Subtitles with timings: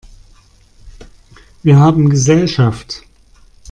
[1.61, 3.03] Wir haben Gesellschaft!